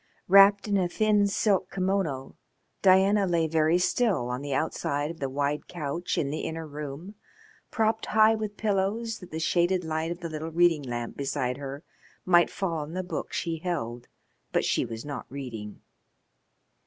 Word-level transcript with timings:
Wrapped 0.27 0.67
in 0.67 0.77
a 0.77 0.87
thin 0.87 1.27
silk 1.27 1.69
kimono 1.69 2.35
Diana 2.81 3.27
lay 3.27 3.45
very 3.47 3.77
still 3.77 4.29
on 4.29 4.41
the 4.41 4.51
outside 4.51 5.11
of 5.11 5.19
the 5.19 5.29
wide 5.29 5.67
couch 5.67 6.17
in 6.17 6.31
the 6.31 6.39
inner 6.39 6.65
room, 6.65 7.13
propped 7.69 8.07
high 8.07 8.33
with 8.33 8.57
pillows 8.57 9.19
that 9.19 9.29
the 9.29 9.37
shaded 9.39 9.83
light 9.83 10.09
of 10.09 10.21
the 10.21 10.27
little 10.29 10.49
reading 10.49 10.81
lamp 10.81 11.15
beside 11.17 11.57
her 11.57 11.83
might 12.25 12.49
fall 12.49 12.79
on 12.79 12.93
the 12.93 13.03
book 13.03 13.31
she 13.31 13.59
held, 13.59 14.07
but 14.51 14.65
she 14.65 14.85
was 14.85 15.05
not 15.05 15.27
reading. 15.29 15.81